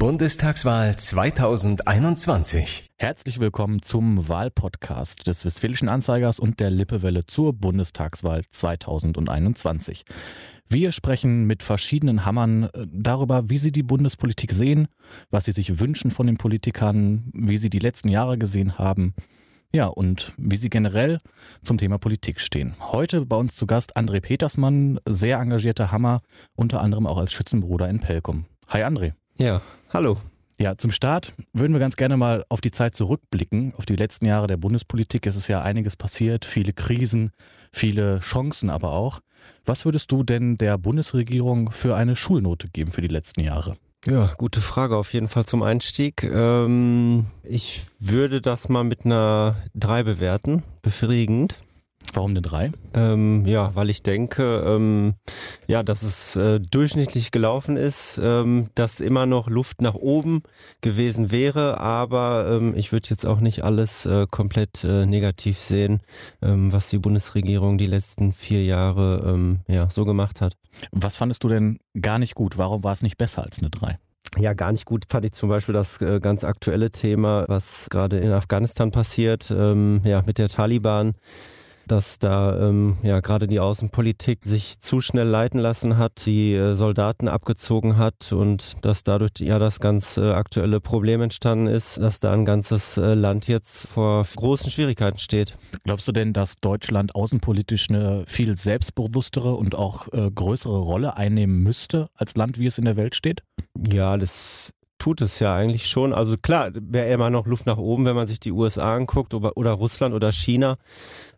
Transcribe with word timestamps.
Bundestagswahl 0.00 0.96
2021. 0.96 2.86
Herzlich 2.96 3.38
willkommen 3.38 3.82
zum 3.82 4.30
Wahlpodcast 4.30 5.26
des 5.26 5.44
Westfälischen 5.44 5.90
Anzeigers 5.90 6.40
und 6.40 6.58
der 6.58 6.70
Lippewelle 6.70 7.26
zur 7.26 7.52
Bundestagswahl 7.52 8.42
2021. 8.50 10.06
Wir 10.70 10.92
sprechen 10.92 11.44
mit 11.44 11.62
verschiedenen 11.62 12.24
Hammern 12.24 12.70
äh, 12.72 12.86
darüber, 12.90 13.50
wie 13.50 13.58
sie 13.58 13.72
die 13.72 13.82
Bundespolitik 13.82 14.52
sehen, 14.52 14.88
was 15.28 15.44
sie 15.44 15.52
sich 15.52 15.80
wünschen 15.80 16.10
von 16.10 16.26
den 16.26 16.38
Politikern, 16.38 17.30
wie 17.34 17.58
sie 17.58 17.68
die 17.68 17.78
letzten 17.78 18.08
Jahre 18.08 18.38
gesehen 18.38 18.78
haben. 18.78 19.12
Ja, 19.70 19.88
und 19.88 20.32
wie 20.38 20.56
Sie 20.56 20.70
generell 20.70 21.20
zum 21.62 21.76
Thema 21.76 21.98
Politik 21.98 22.40
stehen. 22.40 22.74
Heute 22.80 23.26
bei 23.26 23.36
uns 23.36 23.54
zu 23.54 23.66
Gast 23.66 23.98
André 23.98 24.20
Petersmann, 24.20 24.98
sehr 25.06 25.38
engagierter 25.38 25.92
Hammer, 25.92 26.22
unter 26.56 26.80
anderem 26.80 27.06
auch 27.06 27.18
als 27.18 27.34
Schützenbruder 27.34 27.88
in 27.90 28.00
Pelkum. 28.00 28.46
Hi 28.66 28.82
André. 28.82 29.12
Ja, 29.40 29.62
hallo. 29.88 30.18
Ja, 30.58 30.76
zum 30.76 30.90
Start 30.90 31.32
würden 31.54 31.72
wir 31.72 31.80
ganz 31.80 31.96
gerne 31.96 32.18
mal 32.18 32.44
auf 32.50 32.60
die 32.60 32.72
Zeit 32.72 32.94
zurückblicken, 32.94 33.72
auf 33.74 33.86
die 33.86 33.96
letzten 33.96 34.26
Jahre 34.26 34.46
der 34.46 34.58
Bundespolitik. 34.58 35.26
Es 35.26 35.34
ist 35.34 35.48
ja 35.48 35.62
einiges 35.62 35.96
passiert, 35.96 36.44
viele 36.44 36.74
Krisen, 36.74 37.30
viele 37.72 38.20
Chancen 38.20 38.68
aber 38.68 38.92
auch. 38.92 39.20
Was 39.64 39.86
würdest 39.86 40.12
du 40.12 40.24
denn 40.24 40.58
der 40.58 40.76
Bundesregierung 40.76 41.70
für 41.70 41.96
eine 41.96 42.16
Schulnote 42.16 42.68
geben 42.68 42.92
für 42.92 43.00
die 43.00 43.08
letzten 43.08 43.40
Jahre? 43.40 43.78
Ja, 44.04 44.34
gute 44.36 44.60
Frage 44.60 44.98
auf 44.98 45.14
jeden 45.14 45.28
Fall 45.28 45.46
zum 45.46 45.62
Einstieg. 45.62 46.22
Ähm, 46.22 47.24
ich 47.42 47.80
würde 47.98 48.42
das 48.42 48.68
mal 48.68 48.84
mit 48.84 49.06
einer 49.06 49.56
3 49.74 50.02
bewerten, 50.02 50.64
befriedigend. 50.82 51.54
Warum 52.12 52.30
eine 52.30 52.42
3? 52.42 52.72
Ähm, 52.94 53.44
ja, 53.46 53.74
weil 53.74 53.90
ich 53.90 54.02
denke, 54.02 54.64
ähm, 54.66 55.14
ja, 55.68 55.82
dass 55.82 56.02
es 56.02 56.36
äh, 56.36 56.58
durchschnittlich 56.60 57.30
gelaufen 57.30 57.76
ist, 57.76 58.20
ähm, 58.22 58.68
dass 58.74 59.00
immer 59.00 59.26
noch 59.26 59.48
Luft 59.48 59.80
nach 59.80 59.94
oben 59.94 60.42
gewesen 60.80 61.30
wäre, 61.30 61.78
aber 61.80 62.48
ähm, 62.50 62.74
ich 62.76 62.92
würde 62.92 63.08
jetzt 63.10 63.26
auch 63.26 63.40
nicht 63.40 63.62
alles 63.62 64.06
äh, 64.06 64.26
komplett 64.30 64.82
äh, 64.84 65.06
negativ 65.06 65.58
sehen, 65.58 66.00
ähm, 66.42 66.72
was 66.72 66.88
die 66.88 66.98
Bundesregierung 66.98 67.78
die 67.78 67.86
letzten 67.86 68.32
vier 68.32 68.64
Jahre 68.64 69.22
ähm, 69.26 69.60
ja, 69.68 69.88
so 69.88 70.04
gemacht 70.04 70.40
hat. 70.40 70.56
Was 70.92 71.16
fandest 71.16 71.44
du 71.44 71.48
denn 71.48 71.78
gar 72.00 72.18
nicht 72.18 72.34
gut? 72.34 72.58
Warum 72.58 72.82
war 72.82 72.92
es 72.92 73.02
nicht 73.02 73.18
besser 73.18 73.42
als 73.44 73.58
eine 73.58 73.70
3? 73.70 73.98
Ja, 74.38 74.52
gar 74.52 74.70
nicht 74.70 74.86
gut 74.86 75.04
fand 75.08 75.24
ich 75.24 75.32
zum 75.32 75.48
Beispiel 75.48 75.72
das 75.72 76.00
äh, 76.00 76.20
ganz 76.20 76.44
aktuelle 76.44 76.90
Thema, 76.90 77.44
was 77.48 77.88
gerade 77.90 78.18
in 78.18 78.30
Afghanistan 78.30 78.92
passiert, 78.92 79.50
ähm, 79.50 80.02
ja, 80.04 80.22
mit 80.24 80.38
der 80.38 80.48
Taliban 80.48 81.14
dass 81.90 82.18
da 82.18 82.68
ähm, 82.68 82.98
ja 83.02 83.20
gerade 83.20 83.48
die 83.48 83.58
Außenpolitik 83.58 84.40
sich 84.44 84.78
zu 84.80 85.00
schnell 85.00 85.26
leiten 85.26 85.58
lassen 85.58 85.98
hat, 85.98 86.24
die 86.26 86.54
äh, 86.54 86.74
Soldaten 86.74 87.28
abgezogen 87.28 87.96
hat 87.98 88.32
und 88.32 88.76
dass 88.82 89.02
dadurch 89.02 89.32
ja 89.40 89.58
das 89.58 89.80
ganz 89.80 90.16
äh, 90.16 90.30
aktuelle 90.30 90.80
Problem 90.80 91.20
entstanden 91.20 91.66
ist, 91.66 91.98
dass 91.98 92.20
da 92.20 92.32
ein 92.32 92.44
ganzes 92.44 92.96
äh, 92.96 93.14
Land 93.14 93.48
jetzt 93.48 93.88
vor 93.88 94.24
großen 94.36 94.70
Schwierigkeiten 94.70 95.18
steht. 95.18 95.56
Glaubst 95.84 96.06
du 96.06 96.12
denn, 96.12 96.32
dass 96.32 96.56
Deutschland 96.56 97.14
außenpolitisch 97.14 97.90
eine 97.90 98.24
viel 98.26 98.56
selbstbewusstere 98.56 99.54
und 99.54 99.74
auch 99.74 100.12
äh, 100.12 100.30
größere 100.30 100.78
Rolle 100.78 101.16
einnehmen 101.16 101.62
müsste 101.62 102.08
als 102.14 102.36
Land, 102.36 102.58
wie 102.58 102.66
es 102.66 102.78
in 102.78 102.84
der 102.84 102.96
Welt 102.96 103.14
steht? 103.14 103.42
Ja, 103.90 104.16
das 104.16 104.72
tut 105.00 105.20
es 105.20 105.40
ja 105.40 105.52
eigentlich 105.52 105.88
schon. 105.88 106.12
Also 106.12 106.36
klar, 106.40 106.70
wäre 106.74 107.10
immer 107.10 107.30
noch 107.30 107.46
Luft 107.46 107.66
nach 107.66 107.78
oben, 107.78 108.06
wenn 108.06 108.14
man 108.14 108.26
sich 108.26 108.38
die 108.38 108.52
USA 108.52 108.94
anguckt 108.94 109.34
oder, 109.34 109.56
oder 109.56 109.72
Russland 109.72 110.14
oder 110.14 110.30
China, 110.30 110.76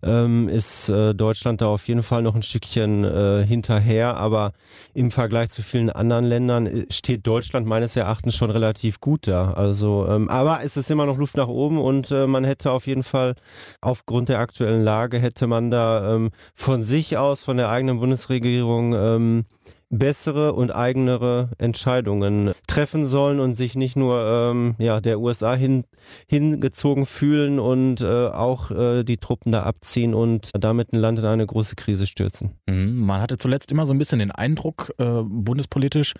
ähm, 0.03 0.49
ist 0.49 0.89
äh, 0.89 1.15
Deutschland 1.15 1.61
da 1.61 1.69
auf 1.69 1.87
jeden 1.89 2.03
Fall 2.03 2.23
noch 2.23 2.35
ein 2.35 2.43
Stückchen 2.43 3.05
äh, 3.05 3.45
hinterher. 3.47 4.17
Aber 4.17 4.53
im 4.93 5.11
Vergleich 5.11 5.51
zu 5.51 5.63
vielen 5.63 5.91
anderen 5.91 6.25
Ländern 6.25 6.67
äh, 6.67 6.87
steht 6.91 7.27
Deutschland 7.27 7.67
meines 7.67 7.97
Erachtens 7.97 8.35
schon 8.35 8.51
relativ 8.51 9.01
gut 9.01 9.29
da. 9.29 9.53
Also, 9.53 10.07
ähm, 10.09 10.29
aber 10.29 10.61
es 10.65 10.77
ist 10.77 10.91
immer 10.91 11.07
noch 11.07 11.17
Luft 11.17 11.37
nach 11.37 11.49
oben 11.49 11.81
und 11.81 12.11
äh, 12.11 12.27
man 12.27 12.45
hätte 12.45 12.73
auf 12.73 12.87
jeden 12.87 13.05
Fall 13.05 13.37
aufgrund 13.81 14.29
der 14.29 14.41
aktuellen 14.41 14.83
Lage 14.83 15.19
hätte 15.19 15.47
man 15.47 15.71
da 15.71 16.15
ähm, 16.15 16.31
von 16.55 16.83
sich 16.83 17.17
aus, 17.17 17.43
von 17.43 17.57
der 17.57 17.69
eigenen 17.71 18.01
Bundesregierung 18.01 18.95
ähm, 18.95 19.45
bessere 19.93 20.55
und 20.55 20.75
eigenere 20.75 21.51
Entscheidungen 21.59 22.53
treffen 22.67 23.05
sollen 23.05 23.41
und 23.41 23.55
sich 23.55 23.77
nicht 23.77 23.95
nur 23.95 24.25
ähm, 24.25 24.75
ja, 24.79 25.01
der 25.01 25.21
USA 25.21 25.55
hin, 25.55 25.85
hingezogen 26.27 27.05
fühlen 27.05 27.61
und 27.61 28.01
äh, 28.01 28.27
auch 28.29 28.71
äh, 28.71 29.05
die 29.05 29.19
Truppen 29.19 29.53
da 29.53 29.65
abziehen 29.65 30.15
und 30.15 30.51
damit 30.55 30.93
ein 30.93 30.99
Land 30.99 31.19
in 31.19 31.27
eine 31.27 31.47
große 31.47 31.77
Krise 31.77 32.07
stürzen. 32.07 32.53
Mhm. 32.67 33.01
Man 33.01 33.21
hatte 33.21 33.37
zuletzt 33.37 33.71
immer 33.71 33.85
so 33.85 33.93
ein 33.93 33.99
bisschen 33.99 34.19
den 34.19 34.31
Eindruck, 34.31 34.93
äh, 34.97 35.23
bundespolitisch, 35.23 36.15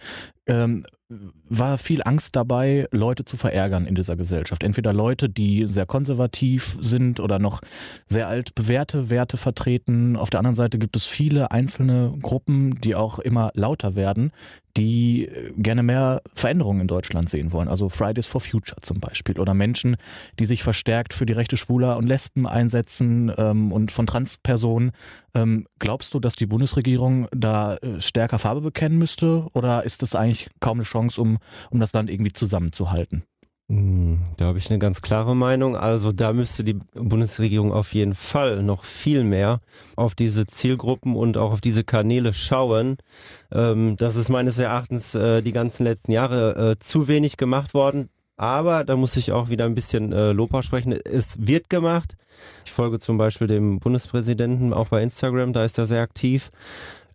ähm, 0.47 0.85
war 1.49 1.79
viel 1.79 2.03
Angst 2.03 2.37
dabei, 2.37 2.87
Leute 2.91 3.25
zu 3.25 3.37
verärgern 3.37 3.87
in 3.87 3.95
dieser 3.95 4.17
Gesellschaft. 4.17 4.63
Entweder 4.63 4.93
Leute, 4.93 5.29
die 5.29 5.67
sehr 5.67 5.87
konservativ 5.87 6.77
sind 6.81 7.21
oder 7.21 7.39
noch 7.39 7.61
sehr 8.07 8.29
alt 8.29 8.55
bewährte 8.55 9.11
Werte 9.11 9.37
vertreten. 9.37 10.17
Auf 10.17 10.31
der 10.31 10.41
anderen 10.41 10.57
Seite 10.57 10.79
gibt 10.79 10.97
es 10.97 11.07
viele 11.07 11.51
einzelne 11.51 12.15
Gruppen, 12.21 12.81
die 12.81 12.95
auch 12.95 13.19
immer 13.19 13.51
lauter 13.55 13.95
werden, 13.97 14.33
die 14.77 15.27
äh, 15.27 15.53
gerne 15.57 15.83
mehr 15.83 16.23
Veränderungen 16.35 16.83
in 16.83 16.89
Deutschland 16.89 17.29
sehen 17.29 17.53
wollen. 17.53 17.69
Also 17.69 17.89
Fridays 17.89 18.27
for 18.27 18.41
Future 18.41 18.81
zum 18.81 19.01
Beispiel. 19.01 19.39
Oder 19.39 19.55
Menschen, 19.55 19.97
die 20.39 20.47
sich 20.47 20.63
verstärkt 20.63 21.13
für 21.13 21.27
die 21.27 21.33
Rechte 21.33 21.57
Schwuler 21.57 21.97
und 21.97 22.07
Lesben 22.07 22.47
einsetzen 22.47 23.33
ähm, 23.37 23.73
und 23.73 23.93
von 23.93 24.07
Transpersonen. 24.07 24.93
Ähm, 25.35 25.67
glaubst 25.79 26.13
du, 26.15 26.21
dass 26.21 26.35
die 26.35 26.47
Bundesregierung 26.47 27.29
da 27.33 27.77
äh, 27.77 28.01
stärker 28.01 28.39
Farbe 28.39 28.61
bekennen 28.61 28.99
müsste? 28.99 29.47
Oder 29.55 29.85
ist 29.85 30.03
das 30.03 30.15
eigentlich 30.15 30.51
kaum 30.61 30.79
eine 30.79 30.85
Chance, 30.85 31.21
um, 31.21 31.39
um 31.71 31.81
das 31.81 31.93
Land 31.93 32.11
irgendwie 32.11 32.33
zusammenzuhalten? 32.33 33.25
Hm, 33.73 34.19
da 34.37 34.47
habe 34.47 34.59
ich 34.59 34.69
eine 34.69 34.79
ganz 34.79 35.01
klare 35.01 35.35
Meinung. 35.35 35.77
Also 35.77 36.13
da 36.13 36.35
müsste 36.35 36.63
die 36.65 36.75
Bundesregierung 36.95 37.73
auf 37.73 37.95
jeden 37.95 38.15
Fall 38.15 38.63
noch 38.63 38.85
viel 38.85 39.25
mehr 39.25 39.61
auf 39.97 40.15
diese 40.15 40.47
Zielgruppen 40.47 41.17
und 41.17 41.39
auch 41.39 41.53
auf 41.53 41.63
diese 41.63 41.83
Kanäle 41.83 42.35
schauen. 42.35 42.99
Ähm, 43.51 43.97
das 43.97 44.17
ist 44.17 44.29
meines 44.29 44.59
Erachtens 44.59 45.15
äh, 45.15 45.41
die 45.43 45.53
ganzen 45.53 45.85
letzten 45.85 46.13
Jahre 46.13 46.73
äh, 46.73 46.79
zu 46.81 47.09
wenig 47.09 47.39
gemacht 47.39 47.73
worden. 47.73 48.11
Aber 48.43 48.83
da 48.83 48.97
muss 48.97 49.17
ich 49.17 49.31
auch 49.31 49.51
wieder 49.51 49.67
ein 49.67 49.75
bisschen 49.77 50.11
äh, 50.11 50.33
Lob 50.33 50.53
aussprechen. 50.53 50.91
Es 50.91 51.37
wird 51.47 51.71
gemacht. 51.71 52.17
Ich 52.65 52.73
folge 52.73 52.99
zum 52.99 53.17
Beispiel 53.17 53.47
dem 53.47 53.79
Bundespräsidenten 53.79 54.73
auch 54.73 54.89
bei 54.89 55.01
Instagram, 55.01 55.53
da 55.53 55.65
ist 55.65 55.79
er 55.79 55.87
sehr 55.87 56.03
aktiv. 56.03 56.51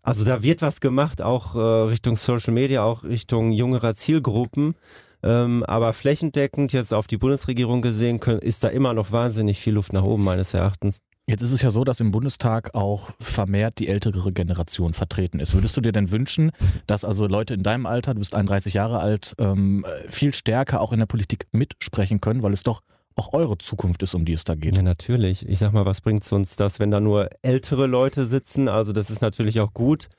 Also 0.02 0.24
da 0.24 0.42
wird 0.42 0.62
was 0.62 0.80
gemacht, 0.80 1.22
auch 1.22 1.54
äh, 1.54 1.60
Richtung 1.90 2.16
Social 2.16 2.54
Media, 2.54 2.82
auch 2.82 3.04
Richtung 3.04 3.52
jüngerer 3.52 3.94
Zielgruppen. 3.94 4.76
Ähm, 5.22 5.66
aber 5.66 5.92
flächendeckend 5.92 6.72
jetzt 6.72 6.94
auf 6.94 7.08
die 7.08 7.18
Bundesregierung 7.18 7.82
gesehen, 7.82 8.22
können, 8.22 8.40
ist 8.40 8.64
da 8.64 8.70
immer 8.70 8.94
noch 8.94 9.12
wahnsinnig 9.12 9.60
viel 9.60 9.74
Luft 9.74 9.92
nach 9.92 10.04
oben 10.04 10.24
meines 10.24 10.54
Erachtens. 10.54 11.02
Jetzt 11.30 11.42
ist 11.42 11.52
es 11.52 11.62
ja 11.62 11.72
so, 11.72 11.84
dass 11.84 12.00
im 12.00 12.12
Bundestag 12.12 12.74
auch 12.74 13.10
vermehrt 13.20 13.80
die 13.80 13.90
ältere 13.90 14.32
Generation 14.32 14.94
vertreten 14.94 15.42
ist. 15.42 15.54
Würdest 15.54 15.76
du 15.76 15.82
dir 15.82 15.92
denn 15.92 16.10
wünschen, 16.10 16.52
dass 16.86 17.04
also 17.04 17.28
Leute 17.28 17.54
in 17.54 17.64
deinem 17.64 17.86
Alter, 17.86 18.14
du 18.14 18.20
bist 18.20 18.34
31 18.34 18.74
Jahre 18.74 19.00
alt, 19.00 19.36
ähm, 19.38 19.86
viel 20.08 20.34
stärker 20.34 20.80
auch 20.80 20.94
in 20.94 21.00
der 21.00 21.06
Politik 21.06 21.48
mitsprechen 21.52 22.22
können, 22.22 22.44
weil 22.44 22.54
es 22.54 22.64
doch 22.64 22.82
auch 23.18 23.34
eure 23.34 23.58
Zukunft 23.58 24.04
ist, 24.04 24.14
um 24.14 24.26
die 24.26 24.34
es 24.34 24.44
da 24.44 24.56
geht. 24.56 24.76
Ja, 24.76 24.82
natürlich. 24.82 25.48
Ich 25.48 25.60
sag 25.60 25.74
mal, 25.74 25.86
was 25.86 26.02
bringt 26.02 26.24
es 26.24 26.32
uns 26.32 26.56
das, 26.56 26.80
wenn 26.80 26.92
da 26.92 27.00
nur 27.00 27.30
ältere 27.42 27.88
Leute 27.88 28.26
sitzen? 28.26 28.70
Also 28.70 28.94
das 28.94 29.10
ist 29.10 29.22
natürlich 29.22 29.60
auch 29.60 29.74
gut, 29.74 30.10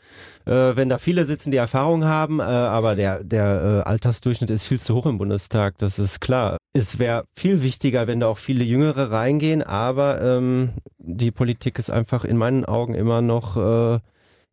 äh, 0.46 0.52
wenn 0.52 0.88
da 0.88 0.98
viele 0.98 1.24
sitzen, 1.24 1.50
die 1.50 1.56
Erfahrung 1.56 2.04
haben, 2.04 2.40
äh, 2.40 2.42
aber 2.42 2.96
der, 2.96 3.22
der 3.22 3.84
äh, 3.86 3.88
Altersdurchschnitt 3.88 4.50
ist 4.50 4.66
viel 4.66 4.80
zu 4.80 4.94
hoch 4.94 5.06
im 5.06 5.18
Bundestag, 5.18 5.78
das 5.78 5.98
ist 5.98 6.20
klar. 6.20 6.58
Es 6.72 6.98
wäre 6.98 7.24
viel 7.36 7.62
wichtiger, 7.62 8.06
wenn 8.06 8.20
da 8.20 8.26
auch 8.26 8.38
viele 8.38 8.64
Jüngere 8.64 9.10
reingehen, 9.10 9.62
aber 9.62 10.20
ähm, 10.20 10.70
die 10.98 11.30
Politik 11.30 11.78
ist 11.78 11.90
einfach 11.90 12.24
in 12.24 12.36
meinen 12.36 12.64
Augen 12.64 12.94
immer 12.94 13.22
noch 13.22 13.56
äh, 13.56 14.00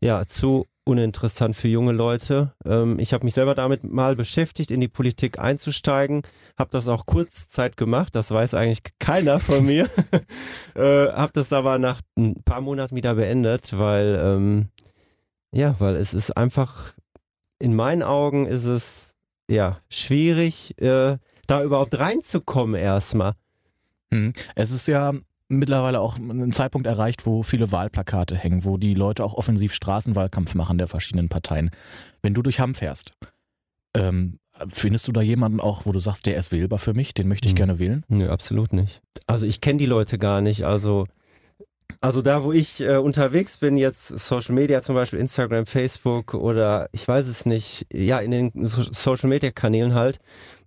ja, 0.01 0.25
zu 0.27 0.65
uninteressant 0.85 1.55
für 1.55 1.67
junge 1.67 1.91
Leute. 1.91 2.53
Ähm, 2.65 2.99
ich 2.99 3.13
habe 3.13 3.25
mich 3.25 3.33
selber 3.33 3.55
damit 3.55 3.83
mal 3.83 4.15
beschäftigt, 4.15 4.71
in 4.71 4.79
die 4.79 4.87
Politik 4.87 5.39
einzusteigen, 5.39 6.21
habe 6.57 6.69
das 6.71 6.87
auch 6.87 7.05
kurzzeit 7.05 7.75
gemacht, 7.75 8.15
das 8.15 8.31
weiß 8.31 8.53
eigentlich 8.53 8.81
keiner 8.99 9.39
von 9.39 9.65
mir. 9.65 9.89
äh, 10.75 11.07
habe 11.11 11.31
das 11.33 11.51
aber 11.51 11.79
nach 11.79 12.01
ein 12.15 12.41
paar 12.43 12.61
Monaten 12.61 12.95
wieder 12.95 13.15
beendet, 13.15 13.77
weil 13.77 14.19
ähm, 14.23 14.69
ja, 15.51 15.75
weil 15.79 15.95
es 15.95 16.13
ist 16.13 16.37
einfach 16.37 16.93
in 17.59 17.75
meinen 17.75 18.03
Augen 18.03 18.45
ist 18.45 18.65
es 18.65 19.15
ja 19.47 19.79
schwierig, 19.89 20.79
äh, 20.81 21.17
da 21.47 21.63
überhaupt 21.63 21.97
reinzukommen 21.97 22.75
erstmal. 22.75 23.33
Hm. 24.11 24.33
Es 24.55 24.71
ist 24.71 24.87
ja 24.87 25.13
mittlerweile 25.47 25.99
auch 25.99 26.17
ein 26.17 26.51
Zeitpunkt 26.51 26.87
erreicht, 26.87 27.25
wo 27.25 27.43
viele 27.43 27.71
Wahlplakate 27.71 28.35
hängen, 28.35 28.65
wo 28.65 28.77
die 28.77 28.93
Leute 28.93 29.23
auch 29.23 29.33
offensiv 29.33 29.73
Straßenwahlkampf 29.73 30.55
machen 30.55 30.77
der 30.77 30.87
verschiedenen 30.87 31.29
Parteien. 31.29 31.69
Wenn 32.21 32.33
du 32.33 32.41
durch 32.41 32.59
Hamm 32.59 32.75
fährst, 32.75 33.13
ähm, 33.95 34.39
findest 34.71 35.07
du 35.07 35.11
da 35.11 35.21
jemanden 35.21 35.59
auch, 35.59 35.85
wo 35.85 35.91
du 35.91 35.99
sagst, 35.99 36.25
der 36.25 36.37
ist 36.37 36.51
wählbar 36.51 36.79
für 36.79 36.93
mich, 36.93 37.13
den 37.13 37.27
möchte 37.27 37.47
ich 37.47 37.53
mhm. 37.53 37.57
gerne 37.57 37.79
wählen? 37.79 38.03
Nö, 38.07 38.29
absolut 38.29 38.73
nicht. 38.73 39.01
Also 39.27 39.45
ich 39.45 39.61
kenne 39.61 39.77
die 39.77 39.85
Leute 39.85 40.17
gar 40.17 40.41
nicht. 40.41 40.63
Also 40.65 41.05
Also 42.01 42.21
da, 42.21 42.43
wo 42.43 42.51
ich 42.51 42.81
äh, 42.81 42.97
unterwegs 42.97 43.57
bin, 43.57 43.77
jetzt 43.77 44.07
Social 44.07 44.55
Media, 44.55 44.81
zum 44.81 44.95
Beispiel 44.95 45.19
Instagram, 45.19 45.65
Facebook 45.65 46.33
oder 46.33 46.89
ich 46.91 47.07
weiß 47.07 47.27
es 47.27 47.45
nicht, 47.45 47.85
ja, 47.91 48.19
in 48.19 48.31
den 48.31 48.67
so 48.67 48.81
Social 48.81 49.29
Media 49.29 49.51
Kanälen 49.51 49.93
halt, 49.93 50.19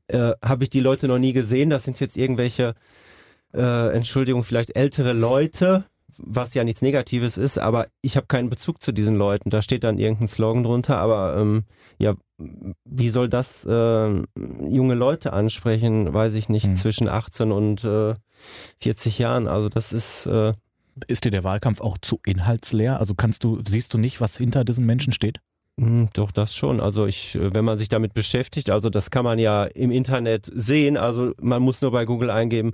äh, 0.08 0.32
habe 0.42 0.64
ich 0.64 0.70
die 0.70 0.81
Leute 0.81 1.06
noch 1.08 1.19
nie 1.19 1.32
gesehen. 1.32 1.70
Das 1.70 1.84
sind 1.84 2.00
jetzt 2.00 2.16
irgendwelche, 2.16 2.74
äh, 3.54 3.92
Entschuldigung, 3.92 4.44
vielleicht 4.44 4.76
ältere 4.76 5.12
Leute, 5.12 5.84
was 6.18 6.54
ja 6.54 6.64
nichts 6.64 6.82
Negatives 6.82 7.36
ist, 7.36 7.58
aber 7.58 7.86
ich 8.02 8.16
habe 8.16 8.26
keinen 8.26 8.50
Bezug 8.50 8.82
zu 8.82 8.92
diesen 8.92 9.14
Leuten. 9.14 9.50
Da 9.50 9.62
steht 9.62 9.84
dann 9.84 9.98
irgendein 9.98 10.28
Slogan 10.28 10.64
drunter, 10.64 10.98
aber 10.98 11.36
ähm, 11.38 11.64
ja, 11.98 12.14
wie 12.84 13.10
soll 13.10 13.28
das 13.28 13.64
äh, 13.64 14.22
junge 14.38 14.94
Leute 14.94 15.32
ansprechen, 15.32 16.12
weiß 16.12 16.34
ich 16.34 16.48
nicht, 16.48 16.66
hm. 16.66 16.74
zwischen 16.74 17.08
18 17.08 17.52
und 17.52 17.84
äh, 17.84 18.14
40 18.80 19.18
Jahren. 19.18 19.48
Also 19.48 19.68
das 19.68 19.92
ist 19.92 20.26
äh, 20.26 20.52
ist 21.06 21.24
dir 21.24 21.30
der 21.30 21.44
Wahlkampf 21.44 21.80
auch 21.80 21.98
zu 21.98 22.20
inhaltsleer? 22.24 22.98
Also 22.98 23.14
kannst 23.14 23.44
du, 23.44 23.60
siehst 23.66 23.94
du 23.94 23.98
nicht, 23.98 24.20
was 24.20 24.36
hinter 24.36 24.64
diesen 24.64 24.84
Menschen 24.84 25.12
steht? 25.12 25.40
Hm, 25.78 26.08
doch, 26.12 26.32
das 26.32 26.56
schon. 26.56 26.80
Also 26.80 27.06
ich, 27.06 27.36
äh, 27.36 27.54
wenn 27.54 27.64
man 27.64 27.78
sich 27.78 27.88
damit 27.88 28.12
beschäftigt, 28.12 28.70
also 28.70 28.90
das 28.90 29.10
kann 29.10 29.25
man 29.25 29.38
ja 29.38 29.64
im 29.64 29.92
Internet 29.92 30.50
sehen. 30.52 30.96
Also 30.96 31.32
man 31.40 31.62
muss 31.62 31.80
nur 31.80 31.92
bei 31.92 32.04
Google 32.04 32.30
eingeben, 32.30 32.72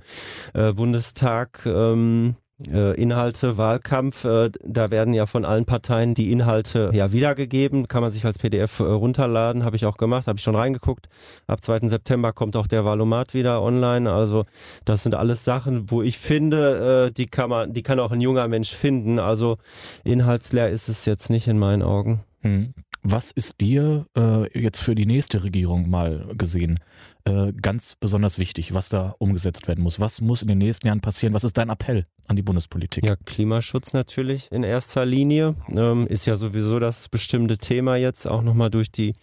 äh, 0.54 0.72
Bundestag, 0.72 1.66
ähm, 1.66 2.36
äh, 2.66 2.98
Inhalte, 2.98 3.58
Wahlkampf. 3.58 4.24
Äh, 4.24 4.52
da 4.64 4.90
werden 4.90 5.12
ja 5.12 5.26
von 5.26 5.44
allen 5.44 5.66
Parteien 5.66 6.14
die 6.14 6.32
Inhalte 6.32 6.92
ja 6.94 7.12
wiedergegeben. 7.12 7.88
Kann 7.88 8.00
man 8.00 8.10
sich 8.10 8.24
als 8.24 8.38
PDF 8.38 8.80
äh, 8.80 8.84
runterladen. 8.84 9.66
Habe 9.66 9.76
ich 9.76 9.84
auch 9.84 9.98
gemacht, 9.98 10.26
habe 10.26 10.38
ich 10.38 10.42
schon 10.42 10.56
reingeguckt. 10.56 11.08
Ab 11.46 11.62
2. 11.62 11.88
September 11.88 12.32
kommt 12.32 12.56
auch 12.56 12.66
der 12.66 12.86
Valomat 12.86 13.34
wieder 13.34 13.60
online. 13.60 14.10
Also 14.10 14.46
das 14.86 15.02
sind 15.02 15.14
alles 15.14 15.44
Sachen, 15.44 15.90
wo 15.90 16.00
ich 16.00 16.16
finde, 16.16 17.12
die 17.14 17.26
kann 17.26 17.50
man, 17.50 17.74
die 17.74 17.82
kann 17.82 18.00
auch 18.00 18.12
ein 18.12 18.22
junger 18.22 18.48
Mensch 18.48 18.72
finden. 18.72 19.18
Also 19.18 19.58
inhaltsleer 20.04 20.70
ist 20.70 20.88
es 20.88 21.04
jetzt 21.04 21.28
nicht 21.28 21.48
in 21.48 21.58
meinen 21.58 21.82
Augen. 21.82 22.20
Hm. 22.40 22.72
Was 23.06 23.30
ist 23.32 23.60
dir 23.60 24.06
äh, 24.16 24.58
jetzt 24.58 24.80
für 24.80 24.94
die 24.94 25.04
nächste 25.04 25.44
Regierung 25.44 25.90
mal 25.90 26.32
gesehen 26.38 26.80
äh, 27.24 27.52
ganz 27.52 27.96
besonders 27.96 28.38
wichtig, 28.38 28.72
was 28.72 28.88
da 28.88 29.14
umgesetzt 29.18 29.68
werden 29.68 29.84
muss? 29.84 30.00
Was 30.00 30.22
muss 30.22 30.40
in 30.40 30.48
den 30.48 30.56
nächsten 30.56 30.86
Jahren 30.86 31.02
passieren? 31.02 31.34
Was 31.34 31.44
ist 31.44 31.58
dein 31.58 31.68
Appell 31.68 32.06
an 32.28 32.36
die 32.36 32.42
Bundespolitik? 32.42 33.04
Ja, 33.04 33.16
Klimaschutz 33.24 33.92
natürlich 33.92 34.50
in 34.52 34.62
erster 34.62 35.04
Linie. 35.06 35.54
Ähm, 35.68 36.06
ist 36.06 36.26
ja 36.26 36.36
sowieso 36.36 36.78
das 36.78 37.08
bestimmte 37.08 37.58
Thema 37.58 37.96
jetzt, 37.96 38.26
auch 38.26 38.42
nochmal 38.42 38.70
durch 38.70 38.90
die 38.90 39.14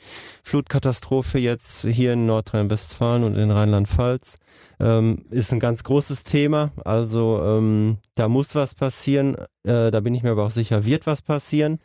Flutkatastrophe 0.43 1.39
jetzt 1.39 1.85
hier 1.85 2.13
in 2.13 2.25
Nordrhein-Westfalen 2.25 3.23
und 3.23 3.35
in 3.35 3.51
Rheinland-Pfalz. 3.51 4.37
Ähm, 4.79 5.25
ist 5.29 5.53
ein 5.53 5.59
ganz 5.59 5.83
großes 5.83 6.23
Thema. 6.23 6.71
Also 6.83 7.39
ähm, 7.43 7.97
da 8.15 8.27
muss 8.27 8.55
was 8.55 8.73
passieren. 8.73 9.35
Äh, 9.63 9.91
da 9.91 9.99
bin 9.99 10.15
ich 10.15 10.23
mir 10.23 10.31
aber 10.31 10.45
auch 10.45 10.51
sicher, 10.51 10.85
wird 10.85 11.05
was 11.05 11.21
passieren. 11.21 11.79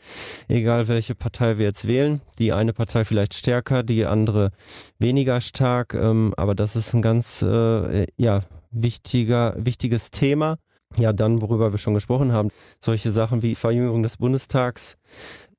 Egal 0.48 0.88
welche 0.88 1.14
Partei 1.14 1.58
wir 1.58 1.66
jetzt 1.66 1.86
wählen. 1.86 2.22
Die 2.38 2.52
eine 2.52 2.72
Partei 2.72 3.04
vielleicht 3.04 3.34
stärker, 3.34 3.82
die 3.82 4.06
andere 4.06 4.50
weniger 4.98 5.42
stark. 5.42 5.92
Ähm, 5.92 6.32
aber 6.36 6.54
das 6.54 6.74
ist 6.74 6.94
ein 6.94 7.02
ganz 7.02 7.42
äh, 7.42 8.06
ja, 8.16 8.44
wichtiger, 8.70 9.54
wichtiges 9.58 10.10
Thema. 10.10 10.58
Ja, 10.96 11.12
dann, 11.12 11.42
worüber 11.42 11.72
wir 11.72 11.78
schon 11.78 11.94
gesprochen 11.94 12.32
haben, 12.32 12.50
solche 12.80 13.10
Sachen 13.10 13.42
wie 13.42 13.54
Verjüngerung 13.54 14.02
des 14.02 14.16
Bundestags, 14.16 14.96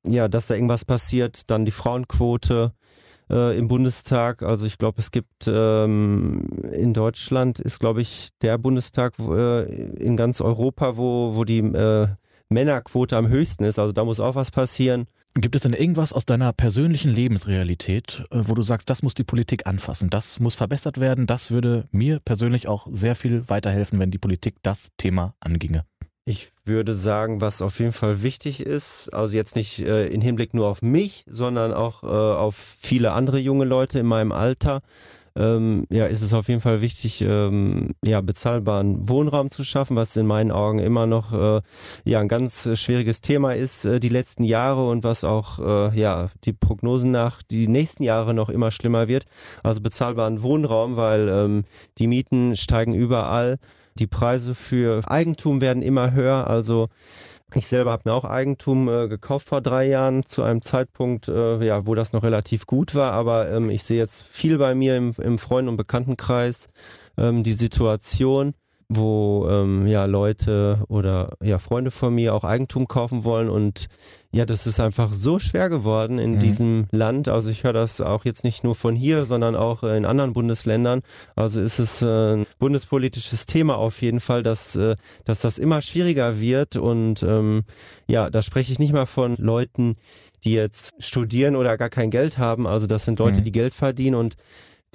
ja, 0.05 0.27
dass 0.27 0.47
da 0.47 0.55
irgendwas 0.55 0.85
passiert, 0.85 1.49
dann 1.49 1.65
die 1.65 1.71
Frauenquote, 1.71 2.73
äh, 3.29 3.57
im 3.57 3.67
Bundestag. 3.67 4.41
Also 4.43 4.65
ich 4.65 4.77
glaube, 4.77 4.99
es 4.99 5.11
gibt 5.11 5.47
ähm, 5.47 6.47
in 6.71 6.93
Deutschland 6.93 7.59
ist, 7.59 7.79
glaube 7.79 8.01
ich, 8.01 8.29
der 8.41 8.57
Bundestag 8.57 9.13
äh, 9.19 9.63
in 9.95 10.15
ganz 10.17 10.41
Europa, 10.41 10.97
wo, 10.97 11.35
wo 11.35 11.43
die 11.43 11.59
äh, 11.59 12.07
Männerquote 12.49 13.17
am 13.17 13.27
höchsten 13.27 13.63
ist. 13.63 13.79
Also 13.79 13.91
da 13.91 14.05
muss 14.05 14.19
auch 14.19 14.35
was 14.35 14.51
passieren. 14.51 15.07
Gibt 15.39 15.55
es 15.55 15.61
denn 15.61 15.73
irgendwas 15.73 16.13
aus 16.13 16.25
deiner 16.25 16.51
persönlichen 16.51 17.11
Lebensrealität, 17.11 18.23
äh, 18.31 18.41
wo 18.45 18.55
du 18.55 18.63
sagst, 18.63 18.89
das 18.89 19.03
muss 19.03 19.13
die 19.13 19.23
Politik 19.23 19.67
anfassen, 19.67 20.09
das 20.09 20.39
muss 20.39 20.55
verbessert 20.55 20.99
werden, 20.99 21.27
das 21.27 21.51
würde 21.51 21.87
mir 21.91 22.19
persönlich 22.19 22.67
auch 22.67 22.87
sehr 22.91 23.13
viel 23.13 23.47
weiterhelfen, 23.47 23.99
wenn 23.99 24.09
die 24.09 24.17
Politik 24.17 24.55
das 24.63 24.89
Thema 24.97 25.35
anginge? 25.39 25.85
Ich 26.25 26.49
würde 26.65 26.95
sagen, 26.95 27.39
was 27.39 27.61
auf 27.61 27.79
jeden 27.79 27.91
Fall 27.91 28.23
wichtig 28.23 28.61
ist, 28.61 29.13
also 29.13 29.37
jetzt 29.37 29.55
nicht 29.55 29.79
äh, 29.79 30.07
in 30.07 30.21
Hinblick 30.21 30.55
nur 30.55 30.67
auf 30.67 30.81
mich, 30.81 31.23
sondern 31.27 31.71
auch 31.71 32.01
äh, 32.03 32.07
auf 32.07 32.55
viele 32.55 33.11
andere 33.11 33.37
junge 33.37 33.65
Leute 33.65 33.99
in 33.99 34.07
meinem 34.07 34.31
Alter, 34.31 34.81
ähm, 35.37 35.85
ja, 35.89 36.05
ist 36.05 36.21
es 36.21 36.33
auf 36.33 36.47
jeden 36.47 36.61
Fall 36.61 36.81
wichtig, 36.81 37.21
ähm, 37.21 37.95
ja, 38.03 38.21
bezahlbaren 38.21 39.07
Wohnraum 39.07 39.51
zu 39.51 39.63
schaffen, 39.63 39.95
was 39.95 40.17
in 40.17 40.25
meinen 40.25 40.51
Augen 40.51 40.79
immer 40.79 41.05
noch 41.05 41.31
äh, 41.33 41.61
ja 42.03 42.19
ein 42.19 42.27
ganz 42.27 42.69
schwieriges 42.73 43.21
Thema 43.21 43.53
ist 43.53 43.85
äh, 43.85 43.99
die 43.99 44.09
letzten 44.09 44.43
Jahre 44.43 44.87
und 44.89 45.03
was 45.03 45.23
auch 45.23 45.59
äh, 45.59 45.99
ja 45.99 46.29
die 46.43 46.53
Prognosen 46.53 47.11
nach 47.11 47.41
die 47.43 47.67
nächsten 47.67 48.03
Jahre 48.03 48.33
noch 48.33 48.49
immer 48.49 48.71
schlimmer 48.71 49.07
wird. 49.07 49.25
Also 49.63 49.81
bezahlbaren 49.81 50.41
Wohnraum, 50.41 50.97
weil 50.97 51.29
ähm, 51.29 51.63
die 51.97 52.07
Mieten 52.07 52.55
steigen 52.55 52.93
überall. 52.93 53.57
Die 53.99 54.07
Preise 54.07 54.53
für 54.53 55.01
Eigentum 55.09 55.61
werden 55.61 55.81
immer 55.81 56.11
höher. 56.11 56.47
Also 56.47 56.87
ich 57.53 57.67
selber 57.67 57.91
habe 57.91 58.03
mir 58.05 58.13
auch 58.13 58.25
Eigentum 58.25 58.89
äh, 58.89 59.07
gekauft 59.07 59.47
vor 59.47 59.61
drei 59.61 59.87
Jahren 59.87 60.25
zu 60.25 60.43
einem 60.43 60.61
Zeitpunkt, 60.61 61.27
äh, 61.29 61.63
ja, 61.65 61.87
wo 61.87 61.95
das 61.95 62.11
noch 62.11 62.23
relativ 62.23 62.65
gut 62.65 62.93
war. 62.93 63.13
Aber 63.13 63.49
ähm, 63.49 63.69
ich 63.69 63.83
sehe 63.83 63.97
jetzt 63.97 64.23
viel 64.23 64.57
bei 64.57 64.75
mir 64.75 64.97
im, 64.97 65.13
im 65.21 65.37
Freund- 65.37 65.69
und 65.69 65.77
Bekanntenkreis 65.77 66.67
ähm, 67.17 67.43
die 67.43 67.53
Situation, 67.53 68.53
wo 68.89 69.47
ähm, 69.49 69.85
ja 69.85 70.05
Leute 70.05 70.83
oder 70.87 71.35
ja 71.41 71.59
Freunde 71.59 71.91
von 71.91 72.15
mir 72.15 72.33
auch 72.33 72.43
Eigentum 72.45 72.87
kaufen 72.87 73.25
wollen 73.25 73.49
und 73.49 73.87
ja, 74.31 74.45
das 74.45 74.67
ist 74.67 74.79
einfach 74.79 75.11
so 75.13 75.39
schwer 75.39 75.69
geworden 75.69 76.19
in 76.19 76.35
mhm. 76.35 76.39
diesem 76.39 76.87
Land. 76.91 77.27
Also 77.27 77.49
ich 77.49 77.63
höre 77.63 77.73
das 77.73 78.01
auch 78.01 78.23
jetzt 78.23 78.43
nicht 78.43 78.63
nur 78.63 78.75
von 78.75 78.95
hier, 78.95 79.25
sondern 79.25 79.55
auch 79.55 79.83
in 79.83 80.05
anderen 80.05 80.33
Bundesländern. 80.33 81.01
Also 81.35 81.61
ist 81.61 81.79
es 81.79 82.01
äh, 82.01 82.35
ein 82.35 82.45
bundespolitisches 82.59 83.45
Thema 83.45 83.77
auf 83.77 84.01
jeden 84.01 84.19
Fall, 84.19 84.43
dass, 84.43 84.75
äh, 84.75 84.95
dass 85.25 85.39
das 85.39 85.57
immer 85.57 85.81
schwieriger 85.81 86.39
wird 86.39 86.75
und 86.75 87.23
ähm, 87.23 87.63
ja, 88.07 88.29
da 88.29 88.41
spreche 88.41 88.71
ich 88.71 88.79
nicht 88.79 88.93
mal 88.93 89.05
von 89.05 89.35
Leuten, 89.37 89.95
die 90.43 90.53
jetzt 90.53 91.01
studieren 91.03 91.55
oder 91.55 91.77
gar 91.77 91.89
kein 91.89 92.11
Geld 92.11 92.37
haben. 92.37 92.67
Also 92.67 92.85
das 92.85 93.05
sind 93.05 93.19
Leute, 93.19 93.39
mhm. 93.39 93.45
die 93.45 93.51
Geld 93.51 93.73
verdienen 93.73 94.15
und 94.15 94.35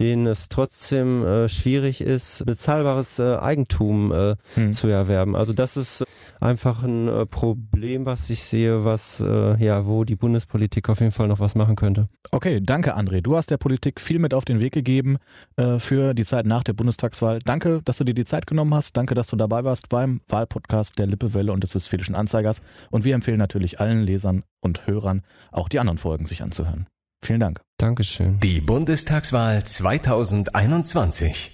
denen 0.02 0.26
es 0.26 0.48
trotzdem 0.48 1.24
äh, 1.24 1.48
schwierig 1.48 2.00
ist, 2.00 2.44
bezahlbares 2.44 3.20
äh, 3.20 3.36
Eigentum 3.36 4.10
äh, 4.12 4.34
hm. 4.54 4.72
zu 4.72 4.88
erwerben. 4.88 5.36
Also 5.36 5.52
das 5.52 5.76
ist 5.76 6.04
einfach 6.40 6.82
ein 6.82 7.06
äh, 7.06 7.24
Problem, 7.24 8.04
was 8.04 8.28
ich 8.28 8.42
sehe, 8.42 8.84
was 8.84 9.20
äh, 9.20 9.64
ja, 9.64 9.86
wo 9.86 10.02
die 10.02 10.16
Bundespolitik 10.16 10.88
auf 10.88 10.98
jeden 10.98 11.12
Fall 11.12 11.28
noch 11.28 11.38
was 11.38 11.54
machen 11.54 11.76
könnte. 11.76 12.06
Okay, 12.32 12.60
danke 12.60 12.96
André. 12.96 13.20
Du 13.20 13.36
hast 13.36 13.50
der 13.50 13.58
Politik 13.58 14.00
viel 14.00 14.18
mit 14.18 14.34
auf 14.34 14.44
den 14.44 14.58
Weg 14.58 14.72
gegeben 14.72 15.18
äh, 15.56 15.78
für 15.78 16.14
die 16.14 16.24
Zeit 16.24 16.46
nach 16.46 16.64
der 16.64 16.72
Bundestagswahl. 16.72 17.38
Danke, 17.44 17.80
dass 17.84 17.98
du 17.98 18.04
dir 18.04 18.14
die 18.14 18.24
Zeit 18.24 18.48
genommen 18.48 18.74
hast. 18.74 18.96
Danke, 18.96 19.14
dass 19.14 19.28
du 19.28 19.36
dabei 19.36 19.62
warst 19.62 19.88
beim 19.88 20.20
Wahlpodcast 20.28 20.98
der 20.98 21.06
Lippewelle 21.06 21.52
und 21.52 21.62
des 21.62 21.76
Westfälischen 21.76 22.16
Anzeigers. 22.16 22.60
Und 22.90 23.04
wir 23.04 23.14
empfehlen 23.14 23.38
natürlich 23.38 23.78
allen 23.78 24.02
Lesern 24.02 24.42
und 24.60 24.88
Hörern 24.88 25.22
auch 25.52 25.68
die 25.68 25.78
anderen 25.78 25.98
Folgen 25.98 26.26
sich 26.26 26.42
anzuhören. 26.42 26.86
Vielen 27.22 27.40
Dank. 27.40 27.60
Dankeschön. 27.78 28.38
Die 28.40 28.60
Bundestagswahl 28.60 29.64
2021. 29.64 31.50